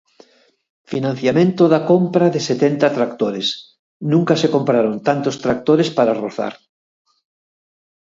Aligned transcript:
Financiamento 0.91 1.63
da 1.73 1.79
compra 1.91 2.25
de 2.33 2.41
setenta 2.49 2.93
tractores, 2.97 3.47
nunca 4.11 4.33
se 4.41 4.51
compraron 4.55 4.95
tantos 5.07 5.35
tractores 5.43 5.87
para 5.97 6.17
rozar. 6.23 6.53